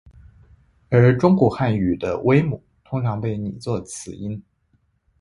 [0.89, 4.41] 而中古汉语的微母通常被拟作此音。